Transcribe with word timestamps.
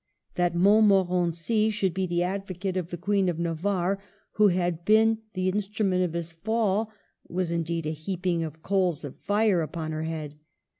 That 0.33 0.55
Montmorency 0.55 1.69
should 1.69 1.93
be 1.93 2.07
the 2.07 2.23
advocate 2.23 2.75
of 2.75 2.89
the 2.89 2.97
Queen 2.97 3.29
of 3.29 3.37
Navarre, 3.37 4.01
who 4.31 4.47
had 4.47 4.83
been 4.83 5.19
the 5.35 5.47
instrument 5.47 6.03
of 6.03 6.13
his 6.13 6.31
fall, 6.31 6.91
was 7.27 7.51
indeed 7.51 7.85
a 7.85 7.91
heaping 7.91 8.43
of 8.43 8.63
coals 8.63 9.03
of 9.03 9.15
fire 9.19 9.61
upon 9.61 9.91
her 9.91 10.01
head. 10.01 10.39